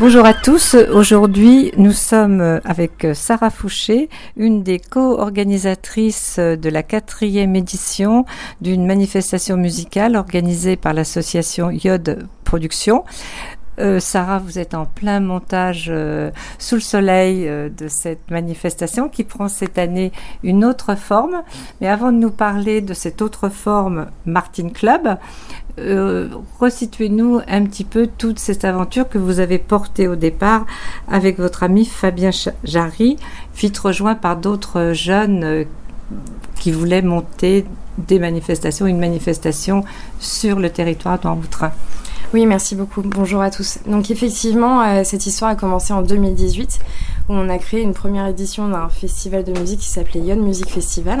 [0.00, 0.76] Bonjour à tous.
[0.94, 8.24] Aujourd'hui, nous sommes avec Sarah Fouché, une des co-organisatrices de la quatrième édition
[8.62, 13.04] d'une manifestation musicale organisée par l'association Yod Production.
[13.80, 19.08] Euh, Sarah, vous êtes en plein montage euh, sous le soleil euh, de cette manifestation
[19.08, 21.42] qui prend cette année une autre forme.
[21.80, 25.16] Mais avant de nous parler de cette autre forme, Martin Club,
[26.58, 30.66] resituez-nous un petit peu toute cette aventure que vous avez portée au départ
[31.08, 32.30] avec votre ami Fabien
[32.64, 33.16] Jarry,
[33.56, 35.64] vite rejoint par d'autres jeunes
[36.56, 37.64] qui voulaient monter
[37.96, 39.82] des manifestations, une manifestation
[40.18, 41.64] sur le territoire d'Outre.
[42.32, 43.02] Oui, merci beaucoup.
[43.02, 43.80] Bonjour à tous.
[43.86, 46.78] Donc effectivement, euh, cette histoire a commencé en 2018
[47.28, 50.68] où on a créé une première édition d'un festival de musique qui s'appelait Yon Music
[50.68, 51.18] Festival.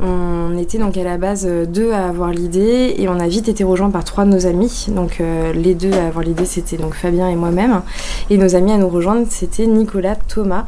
[0.00, 3.48] On était donc à la base euh, deux à avoir l'idée et on a vite
[3.48, 4.86] été rejoints par trois de nos amis.
[4.88, 7.82] Donc euh, les deux à avoir l'idée c'était donc Fabien et moi-même
[8.28, 10.64] et nos amis à nous rejoindre c'était Nicolas, Thomas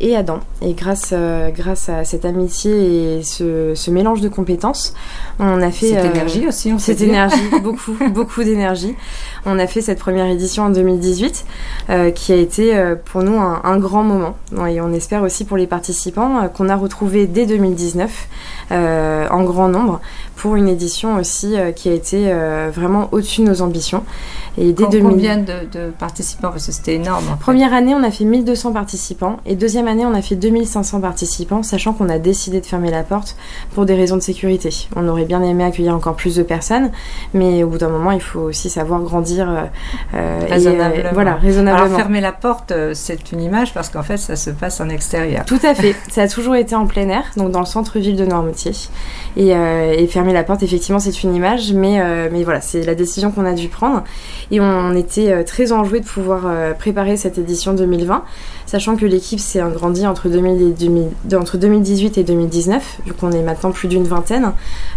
[0.00, 0.40] et Adam.
[0.62, 4.94] Et grâce euh, grâce à cette amitié et ce, mélange de compétences,
[5.38, 6.72] on a fait cette énergie aussi.
[6.72, 8.94] On cette énergie, beaucoup beaucoup d'énergie.
[9.44, 11.44] On a fait cette première édition en 2018
[12.14, 15.66] qui a été pour nous un, un, grand moment et on espère aussi pour les
[15.66, 18.28] participants qu'on a retrouvé dès 2019
[18.69, 20.00] euh, en grand nombre
[20.40, 24.04] pour une édition aussi euh, qui a été euh, vraiment au-dessus de nos ambitions.
[24.56, 26.48] Et dès Combien de, participants?
[26.48, 27.24] Parce que c'était énorme.
[27.40, 29.36] Première année, on a fait 1200 participants.
[29.44, 33.02] Et deuxième année, on a fait 2500 participants, sachant qu'on a décidé de fermer la
[33.02, 33.36] porte
[33.74, 34.70] pour des raisons de sécurité.
[34.96, 36.90] On aurait bien aimé accueillir encore plus de personnes,
[37.34, 39.68] mais au bout d'un moment, il faut aussi savoir grandir
[40.12, 41.10] raisonnablement.
[41.12, 41.84] voilà, raisonnablement.
[41.84, 45.44] Alors fermer la porte, c'est une image parce qu'en fait, ça se passe en extérieur.
[45.44, 45.94] Tout à fait.
[46.10, 48.59] ça a toujours été en plein air, donc dans le centre-ville de Normandie.
[49.36, 52.82] Et, euh, et, fermer la porte, effectivement, c'est une image, mais, euh, mais voilà, c'est
[52.82, 54.04] la décision qu'on a dû prendre.
[54.50, 58.24] Et on était euh, très enjoués de pouvoir préparer cette édition 2020
[58.70, 64.04] sachant que l'équipe s'est agrandie entre, 2018 et 2019, vu qu'on est maintenant plus d'une
[64.04, 64.52] vingtaine,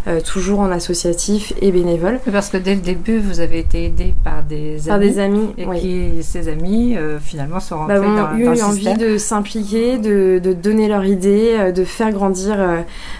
[0.07, 2.19] euh, toujours en associatif et bénévole.
[2.31, 5.09] Parce que dès le début, vous avez été aidé par des par amis.
[5.09, 9.17] des amis, et qui, ces amis, euh, finalement, sont rentrés bah, dans, eu envie de
[9.17, 12.57] s'impliquer, de, donner leur idée, euh, de faire grandir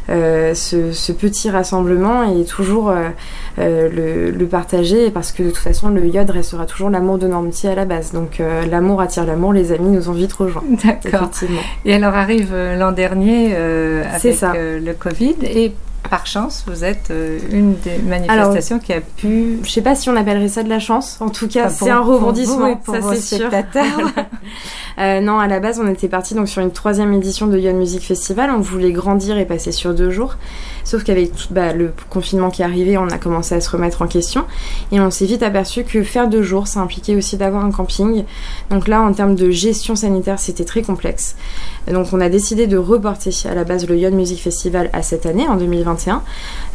[0.08, 2.94] ce, petit rassemblement et toujours
[3.58, 7.74] le, partager, parce que de toute façon, le yod restera toujours l'amour de Normandie à
[7.74, 8.12] la base.
[8.12, 8.40] Donc
[8.70, 10.34] l'amour attire l'amour, les amis nous ont vite
[10.84, 11.30] D'accord.
[11.86, 15.74] Et alors arrive euh, l'an dernier euh, avec euh, le Covid et
[16.10, 17.14] par chance, vous êtes
[17.50, 19.60] une des manifestations qui a pu.
[19.64, 21.18] Je sais pas si on appellerait ça de la chance.
[21.22, 23.50] En tout cas, c'est un rebondissement, pour ça c'est sûr.
[24.98, 28.02] non, à la base, on était parti donc sur une troisième édition de Young Music
[28.02, 28.52] Festival.
[28.52, 30.36] On voulait grandir et passer sur deux jours.
[30.84, 34.08] Sauf qu'avec bah, le confinement qui est arrivé, on a commencé à se remettre en
[34.08, 34.46] question.
[34.92, 38.26] Et on s'est vite aperçu que faire deux jours, ça impliquait aussi d'avoir un camping.
[38.70, 41.36] Donc là, en termes de gestion sanitaire, c'était très complexe.
[41.92, 45.26] Donc on a décidé de reporter à la base le Young Music Festival à cette
[45.26, 46.22] année, en 2021,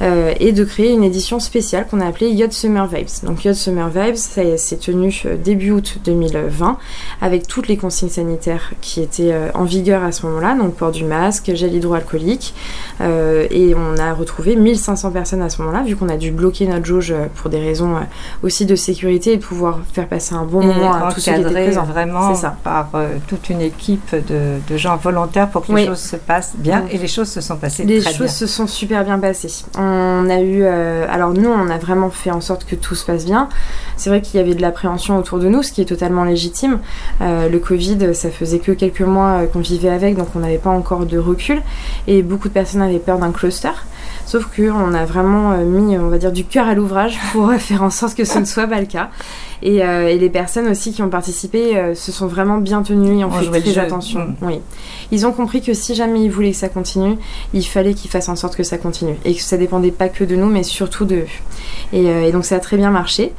[0.03, 3.25] euh, et de créer une édition spéciale qu'on a appelée Yacht Summer Vibes.
[3.25, 6.79] Donc Yacht Summer Vibes, ça s'est tenu euh, début août 2020,
[7.21, 10.93] avec toutes les consignes sanitaires qui étaient euh, en vigueur à ce moment-là, donc port
[10.93, 12.55] du masque, gel hydroalcoolique,
[13.01, 16.85] et on a retrouvé 1500 personnes à ce moment-là, vu qu'on a dû bloquer notre
[16.85, 17.95] jauge pour des raisons
[18.43, 21.41] aussi de sécurité et de pouvoir faire passer un bon moment à tous ceux qui
[21.41, 21.85] étaient présents.
[21.85, 22.57] vraiment ça.
[22.63, 22.91] par
[23.29, 26.99] toute une équipe de, de gens volontaire pour que les choses se passent bien et
[26.99, 28.13] les choses se sont passées les très bien.
[28.13, 29.65] Les choses se sont super bien passées.
[29.77, 33.05] On a eu, euh, alors nous, on a vraiment fait en sorte que tout se
[33.05, 33.49] passe bien.
[33.97, 36.81] C'est vrai qu'il y avait de l'appréhension autour de nous, ce qui est totalement légitime.
[37.21, 40.59] Euh, le Covid, ça faisait que quelques mois euh, qu'on vivait avec, donc on n'avait
[40.59, 41.63] pas encore de recul
[42.07, 43.71] et beaucoup de personnes avaient peur d'un cluster.
[44.27, 47.91] Sauf qu'on a vraiment mis, on va dire, du cœur à l'ouvrage pour faire en
[47.91, 49.11] sorte que ce ne soit pas le cas.
[49.63, 49.79] Et,
[50.19, 53.79] les personnes aussi qui ont participé se sont vraiment bien tenues et ont fait très
[53.79, 54.21] attention.
[54.21, 54.35] Mm.
[54.43, 54.61] Oui.
[55.11, 57.17] Ils ont compris que si jamais ils voulaient que ça continue,
[57.55, 59.17] il fallait qu'ils fassent en sorte que ça continue.
[59.25, 61.27] Et que ça dépendait pas que de nous, mais surtout d'eux.
[61.93, 63.33] Et, euh, et donc ça a très bien marché.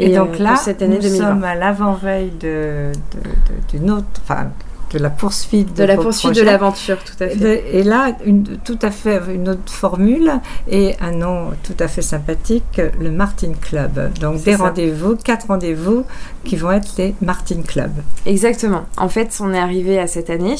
[0.00, 4.50] Et, donc euh, là, cette année nous sommes à l'avant-veille d'une de, autre, enfin,
[4.90, 7.64] de la poursuite de, la poursuite de l'aventure, tout à fait.
[7.72, 10.32] et là, une, tout à fait une autre formule
[10.68, 14.12] et un nom tout à fait sympathique, le Martin Club.
[14.20, 16.04] Donc des rendez-vous, quatre rendez-vous
[16.44, 17.92] qui vont être les Martin Club.
[18.26, 18.84] Exactement.
[18.96, 20.56] En fait, on est arrivé à cette année,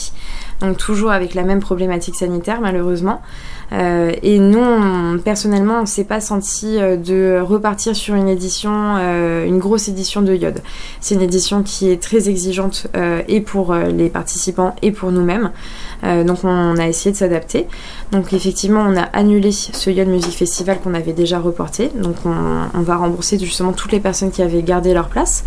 [0.61, 3.21] donc toujours avec la même problématique sanitaire malheureusement.
[3.73, 8.71] Euh, et nous, personnellement, on ne s'est pas senti euh, de repartir sur une édition,
[8.71, 10.61] une grosse édition de Yod.
[11.00, 12.88] C'est une édition qui est très exigeante
[13.29, 14.19] et pour les participants
[14.82, 15.50] et pour nous-mêmes.
[16.02, 17.67] donc on a essayé de s'adapter.
[18.12, 21.90] Donc effectivement, on a annulé ce Yod Music Festival qu'on avait déjà reporté.
[21.94, 25.44] Donc on, va rembourser justement toutes les personnes qui avaient gardé leur place.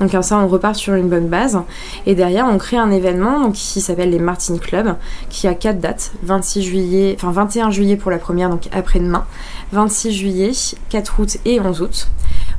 [0.00, 1.58] Donc comme ça, on repart sur une bonne base.
[2.06, 4.96] Et derrière, on crée un événement donc, qui s'appelle les Martin Club,
[5.28, 9.24] qui a quatre dates 26 juillet, enfin 21 juillet pour la première, donc après-demain,
[9.72, 10.52] 26 juillet,
[10.90, 12.08] 4 août et 11 août,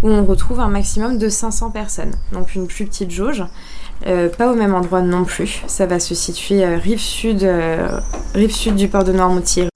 [0.06, 2.12] où on retrouve un maximum de 500 personnes.
[2.31, 3.44] Donc une plus petite jauge.
[4.06, 5.63] Euh, pas au même endroit non plus.
[5.66, 8.00] Ça va se situer euh, rive sud, euh,
[8.36, 9.68] rive sud du port de Noirmoutier.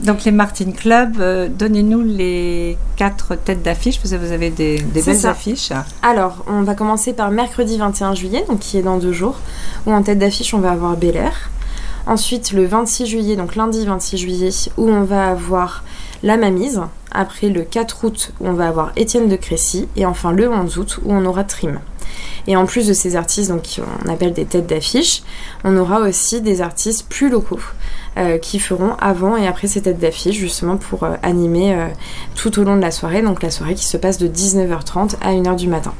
[0.00, 1.22] Donc les Martin Club,
[1.56, 4.00] donnez-nous les quatre têtes d'affiche.
[4.02, 5.70] Vous avez des, belles affiches.
[6.02, 9.38] Alors, on va commencer par mercredi 21 juillet, donc qui est dans deux jours,
[9.86, 11.50] où en tête d'affiche on va avoir Bel Air.
[12.06, 15.84] Ensuite, le 26 juillet, donc lundi 26 juillet, où on va avoir
[16.24, 16.80] La Mamise.
[17.12, 19.88] Après, le 4 août, où on va avoir Étienne de Crécy.
[19.96, 21.80] Et enfin, le 11 août, où on aura Trim.
[22.46, 25.22] Et en plus de ces artistes, donc qu'on appelle des têtes d'affiche,
[25.64, 27.60] on aura aussi des artistes plus locaux.
[28.18, 31.86] Euh, qui feront avant et après ces têtes d'affiche justement pour euh, animer euh,
[32.34, 35.32] tout au long de la soirée, donc la soirée qui se passe de 19h30 à
[35.32, 35.94] 1h du matin.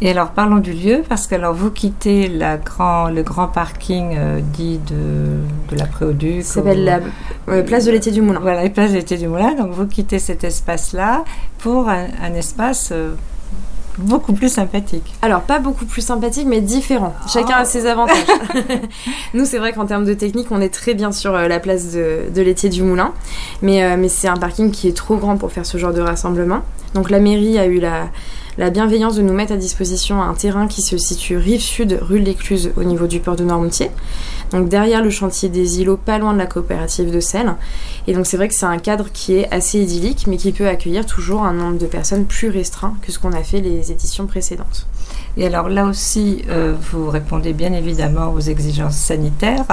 [0.00, 4.18] Et alors parlons du lieu parce que alors vous quittez la grand, le grand parking
[4.52, 6.42] dit de, de la Préauduc.
[6.42, 7.00] Ça s'appelle
[7.46, 8.40] la place de l'été du Moulin.
[8.40, 9.54] Voilà, la place de l'été du Moulin.
[9.54, 11.24] Donc vous quittez cet espace-là
[11.58, 12.92] pour un, un espace
[13.98, 15.14] beaucoup plus sympathique.
[15.22, 17.14] Alors, pas beaucoup plus sympathique, mais différent.
[17.28, 18.16] Chacun a ses avantages.
[19.34, 21.92] Nous, c'est vrai qu'en termes de technique, on est très bien sur euh, la place
[21.92, 23.12] de, de l'étier du Moulin.
[23.60, 26.00] Mais, euh, mais c'est un parking qui est trop grand pour faire ce genre de
[26.00, 26.60] rassemblement.
[26.94, 28.08] Donc, la mairie a eu la,
[28.58, 32.20] la bienveillance de nous mettre à disposition un terrain qui se situe rive sud, rue
[32.20, 33.90] de l'Écluse, au niveau du port de Normoutier.
[34.50, 37.54] Donc derrière le chantier des îlots, pas loin de la coopérative de sel.
[38.06, 40.68] Et donc c'est vrai que c'est un cadre qui est assez idyllique, mais qui peut
[40.68, 44.26] accueillir toujours un nombre de personnes plus restreint que ce qu'on a fait les éditions
[44.26, 44.86] précédentes.
[45.38, 49.64] Et alors là aussi, euh, vous répondez bien évidemment aux exigences sanitaires.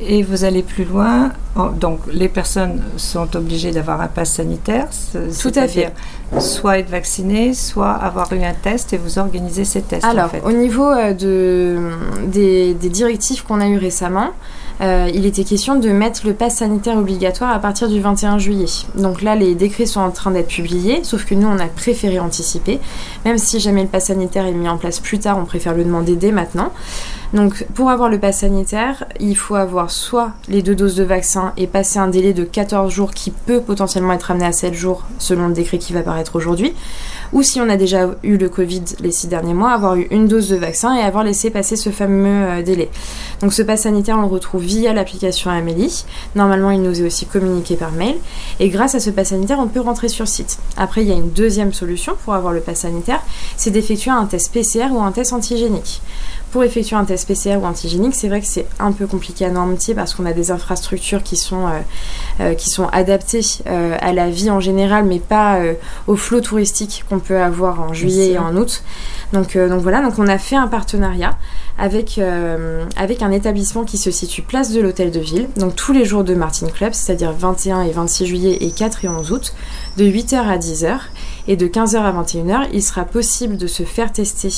[0.00, 1.32] Et vous allez plus loin.
[1.80, 4.86] Donc, les personnes sont obligées d'avoir un pass sanitaire.
[5.12, 5.92] Tout à fait.
[6.38, 10.04] Soit être vacciné, soit avoir eu un test et vous organisez ces tests.
[10.04, 11.90] Alors, au niveau euh, de,
[12.26, 14.28] des, directives qu'on a eues récemment,
[14.80, 18.66] euh, il était question de mettre le pass sanitaire obligatoire à partir du 21 juillet.
[18.94, 22.20] Donc là, les décrets sont en train d'être publiés, sauf que nous, on a préféré
[22.20, 22.78] anticiper.
[23.24, 25.82] Même si jamais le pass sanitaire est mis en place plus tard, on préfère le
[25.82, 26.70] demander dès maintenant.
[27.34, 31.52] Donc pour avoir le pass sanitaire, il faut avoir soit les deux doses de vaccin
[31.58, 35.04] et passer un délai de 14 jours qui peut potentiellement être amené à 7 jours
[35.18, 36.74] selon le décret qui va paraître aujourd'hui,
[37.34, 40.26] ou si on a déjà eu le Covid les 6 derniers mois, avoir eu une
[40.26, 42.88] dose de vaccin et avoir laissé passer ce fameux euh, délai.
[43.42, 46.06] Donc ce pass sanitaire, on le retrouve via l'application Amélie.
[46.34, 48.16] Normalement, il nous est aussi communiqué par mail.
[48.58, 50.58] Et grâce à ce pass sanitaire, on peut rentrer sur site.
[50.78, 53.20] Après, il y a une deuxième solution pour avoir le pass sanitaire,
[53.56, 56.00] c'est d'effectuer un test PCR ou un test antigénique.
[56.50, 59.50] Pour effectuer un test PCR ou antigénique, c'est vrai que c'est un peu compliqué à
[59.50, 61.80] Normetier parce qu'on a des infrastructures qui sont, euh,
[62.40, 65.58] euh, qui sont adaptées euh, à la vie en général, mais pas
[66.06, 68.82] au flot touristique qu'on peut avoir en juillet et en août.
[69.34, 71.36] Donc, donc voilà, donc on a fait un partenariat
[71.76, 72.18] avec,
[72.96, 76.24] avec un établissement qui se situe place de l'hôtel de ville, donc tous les jours
[76.24, 79.54] de Martin Club, c'est-à-dire 21 et 26 juillet et 4 et 11 août,
[79.98, 80.98] de 8h à 10h.
[81.50, 84.50] Et de 15h à 21h, il sera possible de se faire tester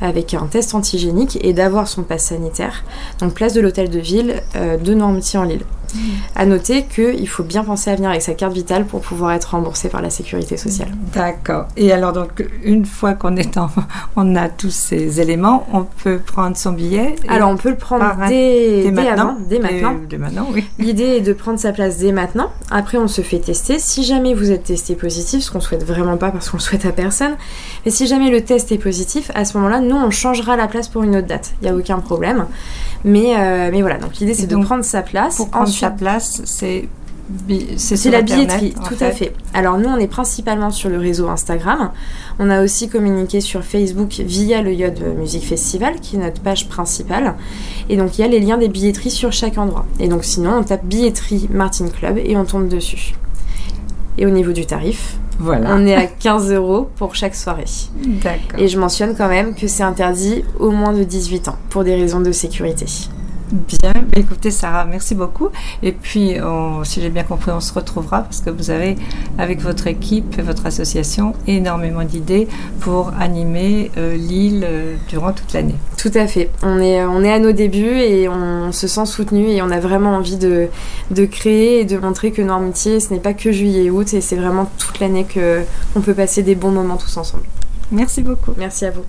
[0.00, 2.84] avec un test antigénique et d'avoir son passe sanitaire.
[3.20, 5.64] Donc place de l'hôtel de ville euh, de Normandy en Lille.
[5.94, 5.98] Mmh.
[6.36, 9.50] À noter qu'il faut bien penser à venir avec sa carte vitale pour pouvoir être
[9.50, 10.88] remboursé par la sécurité sociale.
[11.14, 11.66] D'accord.
[11.76, 13.70] Et alors donc une fois qu'on est en,
[14.16, 17.16] on a tous ces éléments, on peut prendre son billet.
[17.28, 19.96] Alors on peut le prendre dès, maintenant, dès maintenant.
[20.08, 20.64] Dès, maintenant, oui.
[20.78, 22.50] L'idée est de prendre sa place dès maintenant.
[22.70, 23.78] Après on se fait tester.
[23.78, 26.86] Si jamais vous êtes testé positif, ce qu'on souhaite vraiment pas parce qu'on le souhaite
[26.86, 27.36] à personne,
[27.84, 30.88] mais si jamais le test est positif, à ce moment-là, nous on changera la place
[30.88, 31.52] pour une autre date.
[31.60, 32.46] Il n'y a aucun problème.
[33.04, 35.36] Mais, euh, mais voilà, donc l'idée c'est de prendre sa place.
[35.36, 36.88] Pour prendre sa place, c'est
[37.76, 39.32] c'est la billetterie, tout à fait.
[39.54, 41.90] Alors nous, on est principalement sur le réseau Instagram.
[42.38, 46.68] On a aussi communiqué sur Facebook via le Yod Music Festival, qui est notre page
[46.68, 47.34] principale.
[47.88, 49.86] Et donc il y a les liens des billetteries sur chaque endroit.
[49.98, 53.14] Et donc sinon, on tape billetterie Martin Club et on tombe dessus.
[54.18, 55.74] Et au niveau du tarif, voilà.
[55.74, 57.64] on est à 15 euros pour chaque soirée.
[58.22, 58.58] D'accord.
[58.58, 61.94] Et je mentionne quand même que c'est interdit au moins de 18 ans, pour des
[61.94, 62.86] raisons de sécurité.
[63.52, 65.50] Bien, écoutez Sarah, merci beaucoup.
[65.82, 66.36] Et puis,
[66.84, 68.96] si j'ai bien compris, on se retrouvera parce que vous avez,
[69.36, 72.48] avec votre équipe et votre association, énormément d'idées
[72.80, 75.74] pour animer euh, l'île euh, durant toute l'année.
[75.98, 76.50] Tout à fait.
[76.62, 79.80] On est, on est à nos débuts et on se sent soutenu et on a
[79.80, 80.68] vraiment envie de,
[81.10, 84.22] de créer et de montrer que Normitier, ce n'est pas que juillet et août et
[84.22, 87.44] c'est vraiment toute l'année qu'on peut passer des bons moments tous ensemble.
[87.90, 88.52] Merci beaucoup.
[88.56, 89.04] Merci à vous.